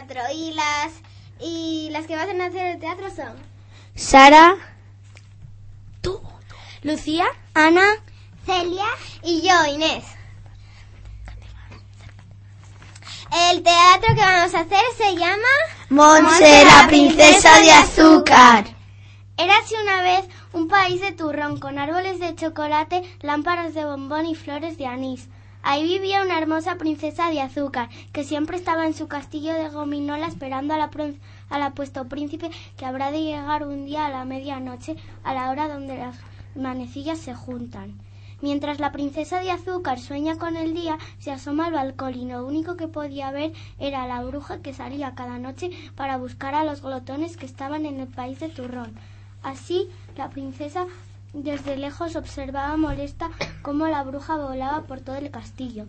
Teatro 0.00 0.22
y 0.34 0.52
las 0.52 0.92
y 1.40 1.88
las 1.90 2.06
que 2.06 2.16
van 2.16 2.40
a 2.40 2.46
hacer 2.46 2.66
el 2.66 2.80
teatro 2.80 3.10
son 3.10 3.34
Sara, 3.94 4.56
tú, 6.00 6.20
Lucía, 6.82 7.26
Ana, 7.54 7.86
Celia 8.46 8.86
y 9.22 9.42
yo, 9.42 9.66
Inés. 9.66 10.04
El 13.50 13.62
teatro 13.62 14.14
que 14.14 14.20
vamos 14.20 14.54
a 14.54 14.60
hacer 14.60 14.82
se 14.96 15.16
llama 15.16 15.36
Monse, 15.90 16.64
la 16.64 16.86
princesa 16.88 17.60
de 17.60 17.70
azúcar. 17.70 18.64
Érase 19.36 19.74
una 19.82 20.02
vez 20.02 20.24
un 20.52 20.68
país 20.68 21.00
de 21.00 21.12
turrón 21.12 21.58
con 21.58 21.78
árboles 21.78 22.20
de 22.20 22.34
chocolate, 22.34 23.02
lámparas 23.20 23.74
de 23.74 23.84
bombón 23.84 24.26
y 24.26 24.34
flores 24.34 24.78
de 24.78 24.86
anís. 24.86 25.28
Ahí 25.62 25.84
vivía 25.84 26.22
una 26.22 26.38
hermosa 26.38 26.76
princesa 26.76 27.30
de 27.30 27.40
azúcar, 27.40 27.90
que 28.12 28.24
siempre 28.24 28.56
estaba 28.56 28.86
en 28.86 28.94
su 28.94 29.08
castillo 29.08 29.52
de 29.52 29.68
gominola 29.68 30.26
esperando 30.26 30.74
a 30.74 30.78
la 30.78 31.70
príncipe 32.08 32.50
que 32.76 32.86
habrá 32.86 33.10
de 33.10 33.22
llegar 33.22 33.66
un 33.66 33.84
día 33.84 34.06
a 34.06 34.10
la 34.10 34.24
medianoche, 34.24 34.96
a 35.22 35.34
la 35.34 35.50
hora 35.50 35.68
donde 35.68 35.98
las 35.98 36.16
manecillas 36.54 37.18
se 37.18 37.34
juntan. 37.34 37.98
Mientras 38.42 38.80
la 38.80 38.90
princesa 38.90 39.40
de 39.40 39.50
azúcar 39.50 40.00
sueña 40.00 40.38
con 40.38 40.56
el 40.56 40.72
día, 40.72 40.96
se 41.18 41.30
asoma 41.30 41.66
al 41.66 41.74
balcón 41.74 42.14
y 42.14 42.24
lo 42.24 42.46
único 42.46 42.74
que 42.74 42.88
podía 42.88 43.30
ver 43.30 43.52
era 43.78 44.06
la 44.06 44.22
bruja 44.22 44.62
que 44.62 44.72
salía 44.72 45.14
cada 45.14 45.38
noche 45.38 45.70
para 45.94 46.16
buscar 46.16 46.54
a 46.54 46.64
los 46.64 46.80
glotones 46.80 47.36
que 47.36 47.44
estaban 47.44 47.84
en 47.84 48.00
el 48.00 48.08
país 48.08 48.40
de 48.40 48.48
turrón. 48.48 48.94
Así, 49.42 49.90
la 50.16 50.30
princesa 50.30 50.86
desde 51.32 51.76
lejos 51.76 52.16
observaba 52.16 52.76
molesta 52.76 53.30
cómo 53.62 53.86
la 53.86 54.02
bruja 54.02 54.36
volaba 54.36 54.82
por 54.82 55.00
todo 55.00 55.16
el 55.16 55.30
castillo. 55.30 55.86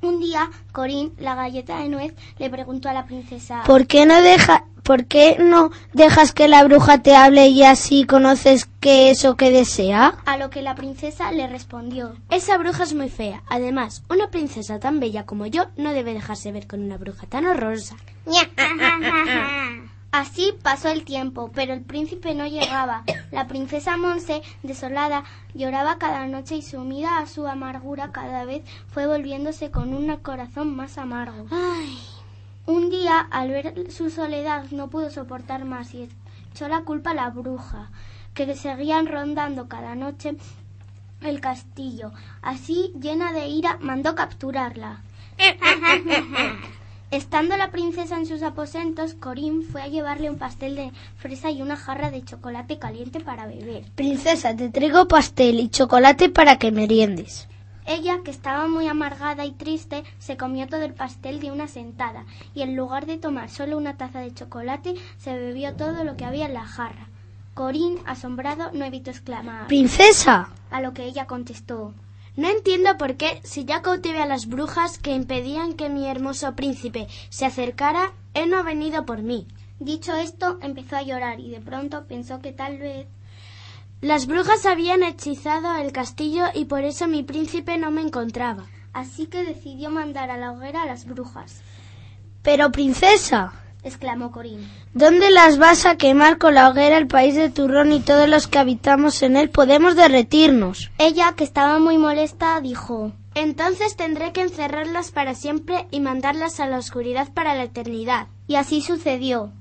Un 0.00 0.20
día, 0.20 0.48
Corín, 0.70 1.12
la 1.18 1.34
galleta 1.34 1.78
de 1.78 1.88
nuez, 1.88 2.14
le 2.38 2.48
preguntó 2.50 2.88
a 2.88 2.92
la 2.92 3.04
princesa 3.06 3.64
¿Por 3.66 3.88
qué 3.88 4.06
no 4.06 4.22
deja, 4.22 4.64
por 4.84 5.06
qué 5.06 5.36
no 5.40 5.72
dejas 5.92 6.32
que 6.32 6.46
la 6.46 6.62
bruja 6.62 7.02
te 7.02 7.16
hable 7.16 7.48
y 7.48 7.64
así 7.64 8.04
conoces 8.04 8.68
qué 8.78 9.10
es 9.10 9.24
o 9.24 9.34
que 9.34 9.50
desea? 9.50 10.14
a 10.24 10.36
lo 10.36 10.50
que 10.50 10.62
la 10.62 10.76
princesa 10.76 11.32
le 11.32 11.48
respondió 11.48 12.14
Esa 12.30 12.56
bruja 12.58 12.84
es 12.84 12.94
muy 12.94 13.08
fea. 13.08 13.42
Además, 13.50 14.04
una 14.08 14.30
princesa 14.30 14.78
tan 14.78 15.00
bella 15.00 15.26
como 15.26 15.46
yo 15.46 15.66
no 15.76 15.92
debe 15.92 16.14
dejarse 16.14 16.52
ver 16.52 16.68
con 16.68 16.80
una 16.80 16.96
bruja 16.96 17.26
tan 17.26 17.46
horrorosa. 17.46 17.96
Así 20.10 20.54
pasó 20.62 20.88
el 20.88 21.04
tiempo, 21.04 21.50
pero 21.54 21.74
el 21.74 21.82
príncipe 21.82 22.34
no 22.34 22.46
llegaba. 22.46 23.04
La 23.30 23.46
princesa 23.46 23.98
Monse, 23.98 24.42
desolada, 24.62 25.24
lloraba 25.54 25.98
cada 25.98 26.26
noche 26.26 26.56
y 26.56 26.62
sumida 26.62 27.18
a 27.18 27.26
su 27.26 27.46
amargura 27.46 28.10
cada 28.10 28.44
vez 28.44 28.62
fue 28.88 29.06
volviéndose 29.06 29.70
con 29.70 29.92
un 29.92 30.16
corazón 30.16 30.74
más 30.74 30.96
amargo. 30.96 31.46
Un 32.64 32.90
día, 32.90 33.20
al 33.30 33.50
ver 33.50 33.90
su 33.92 34.08
soledad, 34.08 34.64
no 34.70 34.88
pudo 34.88 35.10
soportar 35.10 35.66
más 35.66 35.92
y 35.92 36.08
echó 36.52 36.68
la 36.68 36.82
culpa 36.82 37.10
a 37.10 37.14
la 37.14 37.30
bruja, 37.30 37.90
que 38.32 38.54
seguían 38.54 39.06
rondando 39.06 39.68
cada 39.68 39.94
noche 39.94 40.36
el 41.20 41.40
castillo. 41.40 42.12
Así, 42.40 42.94
llena 42.98 43.32
de 43.32 43.46
ira, 43.48 43.76
mandó 43.80 44.14
capturarla. 44.14 45.02
Estando 47.10 47.56
la 47.56 47.70
princesa 47.70 48.18
en 48.18 48.26
sus 48.26 48.42
aposentos, 48.42 49.14
Corín 49.14 49.62
fue 49.62 49.80
a 49.80 49.88
llevarle 49.88 50.28
un 50.28 50.36
pastel 50.36 50.76
de 50.76 50.92
fresa 51.16 51.50
y 51.50 51.62
una 51.62 51.76
jarra 51.76 52.10
de 52.10 52.22
chocolate 52.22 52.78
caliente 52.78 53.20
para 53.20 53.46
beber. 53.46 53.84
Princesa, 53.94 54.54
te 54.54 54.68
traigo 54.68 55.08
pastel 55.08 55.58
y 55.58 55.70
chocolate 55.70 56.28
para 56.28 56.58
que 56.58 56.70
meriendes. 56.70 57.48
Ella, 57.86 58.20
que 58.22 58.30
estaba 58.30 58.68
muy 58.68 58.86
amargada 58.88 59.46
y 59.46 59.52
triste, 59.52 60.04
se 60.18 60.36
comió 60.36 60.66
todo 60.66 60.82
el 60.82 60.92
pastel 60.92 61.40
de 61.40 61.50
una 61.50 61.66
sentada 61.66 62.26
y 62.54 62.60
en 62.60 62.76
lugar 62.76 63.06
de 63.06 63.16
tomar 63.16 63.48
solo 63.48 63.78
una 63.78 63.96
taza 63.96 64.20
de 64.20 64.34
chocolate, 64.34 64.94
se 65.16 65.32
bebió 65.32 65.74
todo 65.76 66.04
lo 66.04 66.14
que 66.14 66.26
había 66.26 66.44
en 66.44 66.52
la 66.52 66.66
jarra. 66.66 67.08
Corín, 67.54 68.00
asombrado, 68.04 68.70
no 68.74 68.84
evitó 68.84 69.10
exclamar, 69.10 69.66
Princesa, 69.66 70.50
a 70.70 70.82
lo 70.82 70.92
que 70.92 71.04
ella 71.04 71.26
contestó. 71.26 71.94
No 72.38 72.48
entiendo 72.48 72.96
por 72.98 73.16
qué, 73.16 73.40
si 73.42 73.64
ya 73.64 73.82
cautivé 73.82 74.22
a 74.22 74.26
las 74.26 74.46
brujas 74.46 74.98
que 74.98 75.10
impedían 75.10 75.74
que 75.74 75.88
mi 75.88 76.06
hermoso 76.06 76.54
príncipe 76.54 77.08
se 77.30 77.44
acercara, 77.44 78.12
él 78.32 78.48
no 78.48 78.58
ha 78.58 78.62
venido 78.62 79.04
por 79.04 79.22
mí. 79.22 79.48
Dicho 79.80 80.14
esto, 80.14 80.56
empezó 80.62 80.94
a 80.94 81.02
llorar 81.02 81.40
y 81.40 81.50
de 81.50 81.60
pronto 81.60 82.06
pensó 82.06 82.40
que 82.40 82.52
tal 82.52 82.78
vez 82.78 83.08
Las 84.00 84.28
brujas 84.28 84.66
habían 84.66 85.02
hechizado 85.02 85.74
el 85.78 85.90
castillo 85.90 86.44
y 86.54 86.66
por 86.66 86.84
eso 86.84 87.08
mi 87.08 87.24
príncipe 87.24 87.76
no 87.76 87.90
me 87.90 88.02
encontraba. 88.02 88.66
así 88.92 89.26
que 89.26 89.42
decidió 89.42 89.90
mandar 89.90 90.30
a 90.30 90.36
la 90.36 90.52
hoguera 90.52 90.82
a 90.82 90.86
las 90.86 91.06
brujas, 91.06 91.60
pero 92.42 92.70
princesa, 92.70 93.52
exclamó 93.82 94.30
Corín. 94.32 94.68
¿dónde 94.94 95.30
las 95.30 95.58
vas 95.58 95.86
a 95.86 95.96
quemar 95.96 96.38
con 96.38 96.54
la 96.54 96.68
hoguera 96.68 96.98
el 96.98 97.06
país 97.06 97.34
de 97.34 97.50
turrón 97.50 97.92
y 97.92 98.00
todos 98.00 98.28
los 98.28 98.46
que 98.46 98.58
habitamos 98.58 99.22
en 99.22 99.36
él 99.36 99.50
podemos 99.50 99.96
derretirnos? 99.96 100.90
Ella, 100.98 101.34
que 101.36 101.44
estaba 101.44 101.78
muy 101.78 101.98
molesta, 101.98 102.60
dijo 102.60 103.12
Entonces 103.34 103.96
tendré 103.96 104.32
que 104.32 104.42
encerrarlas 104.42 105.10
para 105.10 105.34
siempre 105.34 105.86
y 105.90 106.00
mandarlas 106.00 106.60
a 106.60 106.66
la 106.66 106.78
oscuridad 106.78 107.32
para 107.32 107.54
la 107.54 107.64
eternidad. 107.64 108.26
Y 108.46 108.56
así 108.56 108.82
sucedió. 108.82 109.52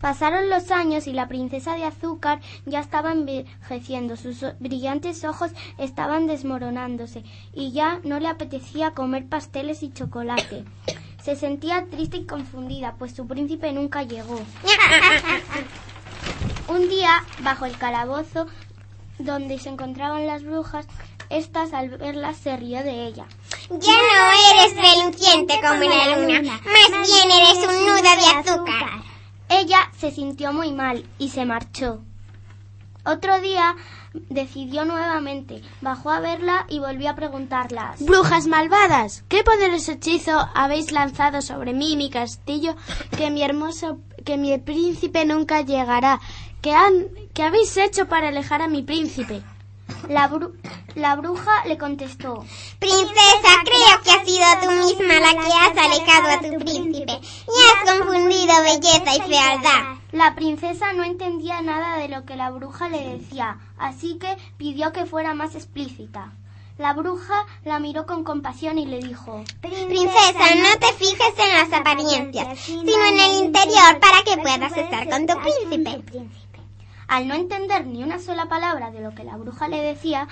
Pasaron 0.00 0.48
los 0.48 0.70
años 0.70 1.08
y 1.08 1.12
la 1.12 1.26
princesa 1.26 1.74
de 1.74 1.84
azúcar 1.84 2.40
ya 2.66 2.78
estaba 2.78 3.10
envejeciendo, 3.10 4.16
sus 4.16 4.44
brillantes 4.60 5.24
ojos 5.24 5.50
estaban 5.76 6.28
desmoronándose 6.28 7.24
y 7.52 7.72
ya 7.72 8.00
no 8.04 8.20
le 8.20 8.28
apetecía 8.28 8.92
comer 8.92 9.26
pasteles 9.26 9.82
y 9.82 9.90
chocolate. 9.90 10.64
Se 11.22 11.36
sentía 11.36 11.86
triste 11.90 12.18
y 12.18 12.26
confundida, 12.26 12.94
pues 12.98 13.14
su 13.14 13.26
príncipe 13.26 13.72
nunca 13.72 14.02
llegó. 14.02 14.36
Un 16.68 16.88
día, 16.88 17.24
bajo 17.40 17.66
el 17.66 17.76
calabozo 17.76 18.46
donde 19.18 19.58
se 19.58 19.68
encontraban 19.68 20.26
las 20.26 20.44
brujas, 20.44 20.86
estas 21.30 21.72
al 21.72 21.88
verlas 21.90 22.36
se 22.36 22.56
rió 22.56 22.82
de 22.82 23.06
ella. 23.06 23.26
Ya 23.70 23.92
no 23.92 24.32
eres 24.52 24.74
reluciente 24.76 25.54
como 25.60 25.82
la 25.82 26.16
luna, 26.16 26.42
más 26.42 27.08
bien 27.08 27.30
eres 27.30 27.58
un 27.68 27.86
nudo 27.86 28.02
de 28.02 28.50
azúcar. 28.50 29.02
Ella 29.48 29.90
se 29.98 30.10
sintió 30.10 30.52
muy 30.52 30.72
mal 30.72 31.04
y 31.18 31.30
se 31.30 31.44
marchó. 31.44 32.00
Otro 33.08 33.40
día 33.40 33.74
decidió 34.12 34.84
nuevamente, 34.84 35.62
bajó 35.80 36.10
a 36.10 36.20
verla 36.20 36.66
y 36.68 36.78
volvió 36.78 37.08
a 37.10 37.14
preguntarlas. 37.14 38.00
Brujas 38.04 38.46
malvadas, 38.46 39.24
¿qué 39.28 39.42
poderoso 39.42 39.92
hechizo 39.92 40.48
habéis 40.54 40.92
lanzado 40.92 41.40
sobre 41.40 41.72
mí 41.72 41.92
y 41.92 41.96
mi 41.96 42.10
castillo 42.10 42.76
que 43.16 43.30
mi 43.30 43.42
hermoso, 43.42 43.98
que 44.26 44.36
mi 44.36 44.56
príncipe 44.58 45.24
nunca 45.24 45.62
llegará? 45.62 46.20
¿Qué, 46.60 46.72
han, 46.74 47.06
¿Qué 47.32 47.42
habéis 47.44 47.76
hecho 47.78 48.08
para 48.08 48.28
alejar 48.28 48.60
a 48.62 48.68
mi 48.68 48.82
príncipe? 48.82 49.42
La, 50.08 50.28
bru- 50.28 50.52
la 50.94 51.16
bruja 51.16 51.64
le 51.66 51.78
contestó. 51.78 52.44
Princesa, 52.78 53.52
creo 53.64 54.02
que 54.04 54.10
has 54.10 54.26
sido 54.26 54.46
tú 54.62 54.70
misma 54.86 55.14
la 55.20 55.30
que 55.32 55.50
has 55.50 55.86
alejado 55.86 56.28
a 56.28 56.40
tu 56.40 56.58
príncipe 56.64 57.12
y 57.12 57.86
has 57.88 57.90
confundido 57.96 58.54
belleza 58.64 59.16
y 59.16 59.20
fealdad. 59.28 59.97
La 60.12 60.34
princesa 60.34 60.94
no 60.94 61.04
entendía 61.04 61.60
nada 61.60 61.98
de 61.98 62.08
lo 62.08 62.24
que 62.24 62.36
la 62.36 62.50
bruja 62.50 62.88
le 62.88 63.18
decía, 63.18 63.58
así 63.76 64.18
que 64.18 64.38
pidió 64.56 64.90
que 64.92 65.04
fuera 65.04 65.34
más 65.34 65.54
explícita. 65.54 66.32
La 66.78 66.94
bruja 66.94 67.44
la 67.64 67.78
miró 67.78 68.06
con 68.06 68.24
compasión 68.24 68.78
y 68.78 68.86
le 68.86 69.00
dijo, 69.00 69.44
Princesa, 69.60 70.54
no 70.54 70.78
te 70.78 70.92
fijes 70.94 71.34
en 71.36 71.58
las 71.58 71.72
apariencias, 71.78 72.58
sino 72.58 73.04
en 73.04 73.20
el 73.20 73.44
interior 73.44 74.00
para 74.00 74.22
que 74.24 74.40
puedas 74.40 74.74
estar 74.76 75.10
con 75.10 75.26
tu 75.26 75.34
príncipe. 75.42 76.02
Al 77.08 77.26
no 77.28 77.34
entender 77.34 77.86
ni 77.86 78.02
una 78.02 78.18
sola 78.18 78.46
palabra 78.48 78.90
de 78.90 79.00
lo 79.00 79.14
que 79.14 79.24
la 79.24 79.36
bruja 79.36 79.68
le 79.68 79.82
decía, 79.82 80.28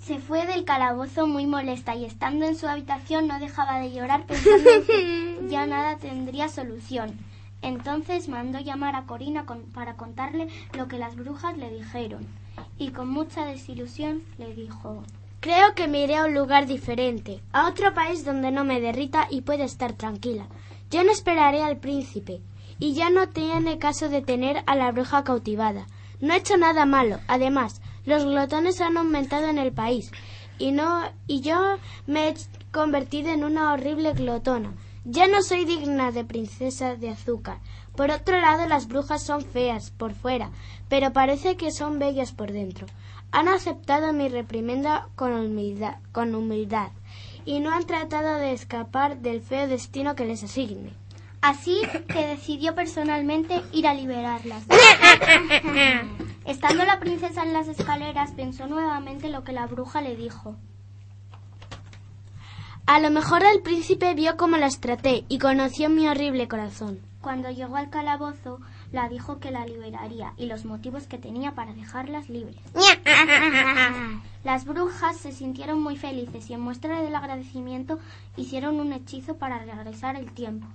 se 0.00 0.18
fue 0.18 0.46
del 0.46 0.64
calabozo 0.64 1.26
muy 1.26 1.46
molesta 1.46 1.96
y 1.96 2.04
estando 2.04 2.44
en 2.44 2.56
su 2.56 2.68
habitación 2.68 3.26
no 3.26 3.40
dejaba 3.40 3.78
de 3.78 3.92
llorar 3.92 4.26
pensando 4.26 4.70
en 4.70 4.86
que 4.86 5.38
ya 5.48 5.66
nada 5.66 5.96
tendría 5.96 6.48
solución. 6.48 7.31
Entonces 7.62 8.28
mandó 8.28 8.58
llamar 8.58 8.96
a 8.96 9.04
Corina 9.06 9.46
para 9.72 9.94
contarle 9.94 10.48
lo 10.76 10.88
que 10.88 10.98
las 10.98 11.16
brujas 11.16 11.56
le 11.56 11.70
dijeron. 11.70 12.26
y 12.78 12.90
con 12.90 13.08
mucha 13.08 13.46
desilusión 13.46 14.22
le 14.36 14.54
dijo 14.54 15.02
Creo 15.40 15.74
que 15.74 15.88
me 15.88 16.04
iré 16.04 16.16
a 16.16 16.26
un 16.26 16.34
lugar 16.34 16.66
diferente, 16.66 17.40
a 17.52 17.66
otro 17.68 17.94
país 17.94 18.24
donde 18.24 18.52
no 18.52 18.62
me 18.64 18.80
derrita 18.80 19.26
y 19.30 19.40
pueda 19.40 19.64
estar 19.64 19.92
tranquila. 19.92 20.46
Yo 20.90 21.02
no 21.02 21.10
esperaré 21.10 21.62
al 21.62 21.78
príncipe, 21.78 22.40
y 22.78 22.94
ya 22.94 23.10
no 23.10 23.28
tiene 23.28 23.78
caso 23.78 24.08
de 24.08 24.22
tener 24.22 24.62
a 24.66 24.76
la 24.76 24.92
bruja 24.92 25.24
cautivada. 25.24 25.86
No 26.20 26.34
he 26.34 26.36
hecho 26.36 26.56
nada 26.56 26.86
malo. 26.86 27.18
Además, 27.26 27.80
los 28.04 28.24
glotones 28.24 28.80
han 28.80 28.96
aumentado 28.96 29.48
en 29.48 29.58
el 29.58 29.72
país, 29.72 30.12
y 30.58 30.70
no 30.70 31.02
y 31.26 31.40
yo 31.40 31.78
me 32.06 32.28
he 32.28 32.34
convertido 32.70 33.30
en 33.30 33.42
una 33.42 33.72
horrible 33.72 34.12
glotona. 34.12 34.74
Ya 35.04 35.26
no 35.26 35.42
soy 35.42 35.64
digna 35.64 36.12
de 36.12 36.24
princesa 36.24 36.94
de 36.94 37.10
azúcar. 37.10 37.58
Por 37.96 38.10
otro 38.10 38.40
lado, 38.40 38.68
las 38.68 38.86
brujas 38.86 39.22
son 39.22 39.42
feas 39.42 39.90
por 39.90 40.14
fuera, 40.14 40.50
pero 40.88 41.12
parece 41.12 41.56
que 41.56 41.72
son 41.72 41.98
bellas 41.98 42.32
por 42.32 42.52
dentro. 42.52 42.86
Han 43.32 43.48
aceptado 43.48 44.12
mi 44.12 44.28
reprimenda 44.28 45.08
con 45.16 45.32
humildad, 45.32 45.96
con 46.12 46.34
humildad 46.34 46.90
y 47.44 47.60
no 47.60 47.74
han 47.74 47.86
tratado 47.86 48.38
de 48.38 48.52
escapar 48.52 49.18
del 49.18 49.40
feo 49.40 49.66
destino 49.66 50.14
que 50.14 50.26
les 50.26 50.44
asigne. 50.44 50.92
Así 51.40 51.82
que 52.06 52.26
decidió 52.26 52.74
personalmente 52.76 53.60
ir 53.72 53.88
a 53.88 53.94
liberarlas. 53.94 54.64
Estando 56.44 56.84
la 56.84 57.00
princesa 57.00 57.42
en 57.42 57.52
las 57.52 57.66
escaleras, 57.66 58.32
pensó 58.32 58.68
nuevamente 58.68 59.28
lo 59.28 59.42
que 59.42 59.52
la 59.52 59.66
bruja 59.66 60.00
le 60.00 60.14
dijo. 60.14 60.56
A 62.92 63.00
lo 63.00 63.10
mejor 63.10 63.42
el 63.42 63.62
príncipe 63.62 64.12
vio 64.12 64.36
cómo 64.36 64.58
las 64.58 64.78
traté 64.78 65.24
y 65.30 65.38
conoció 65.38 65.88
mi 65.88 66.08
horrible 66.08 66.46
corazón. 66.46 67.00
Cuando 67.22 67.50
llegó 67.50 67.76
al 67.76 67.88
calabozo, 67.88 68.60
la 68.92 69.08
dijo 69.08 69.40
que 69.40 69.50
la 69.50 69.64
liberaría 69.64 70.34
y 70.36 70.44
los 70.44 70.66
motivos 70.66 71.06
que 71.06 71.16
tenía 71.16 71.52
para 71.52 71.72
dejarlas 71.72 72.28
libres. 72.28 72.60
Las 74.44 74.66
brujas 74.66 75.16
se 75.16 75.32
sintieron 75.32 75.80
muy 75.80 75.96
felices 75.96 76.50
y 76.50 76.52
en 76.52 76.60
muestra 76.60 77.00
del 77.00 77.14
agradecimiento 77.14 77.98
hicieron 78.36 78.78
un 78.78 78.92
hechizo 78.92 79.36
para 79.38 79.60
regresar 79.64 80.16
el 80.16 80.30
tiempo, 80.32 80.66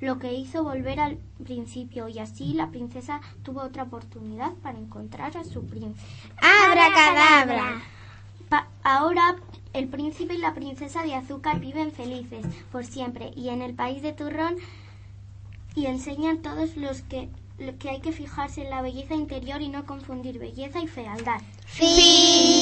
lo 0.00 0.18
que 0.18 0.32
hizo 0.32 0.64
volver 0.64 0.98
al 0.98 1.18
principio 1.44 2.08
y 2.08 2.20
así 2.20 2.54
la 2.54 2.70
princesa 2.70 3.20
tuvo 3.42 3.60
otra 3.60 3.82
oportunidad 3.82 4.54
para 4.62 4.78
encontrar 4.78 5.36
a 5.36 5.44
su 5.44 5.66
príncipe. 5.66 6.00
¡Abracadabra! 6.40 7.82
Pa- 7.82 7.82
ahora 8.86 9.36
el 9.72 9.88
príncipe 9.88 10.34
y 10.34 10.38
la 10.38 10.54
princesa 10.54 11.02
de 11.02 11.14
azúcar 11.14 11.58
viven 11.58 11.90
felices 11.90 12.46
por 12.70 12.86
siempre 12.86 13.32
y 13.34 13.48
en 13.48 13.60
el 13.60 13.74
país 13.74 14.00
de 14.00 14.12
turrón 14.12 14.56
y 15.74 15.86
enseñan 15.86 16.40
todos 16.40 16.76
los 16.76 17.02
que 17.02 17.28
que 17.78 17.88
hay 17.88 18.00
que 18.00 18.12
fijarse 18.12 18.62
en 18.62 18.70
la 18.70 18.82
belleza 18.82 19.14
interior 19.14 19.62
y 19.62 19.70
no 19.70 19.86
confundir 19.86 20.38
belleza 20.38 20.80
y 20.82 20.86
fealdad. 20.86 21.40
Fin. 21.64 22.55